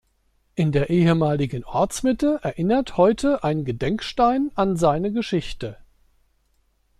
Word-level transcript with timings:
In 0.55 0.71
der 0.71 0.89
ehemaligen 0.89 1.63
Ortsmitte 1.63 2.39
erinnert 2.41 2.97
heute 2.97 3.43
ein 3.43 3.65
Gedenkstein 3.65 4.49
an 4.55 4.75
seine 4.75 5.11
Geschichte. 5.11 5.77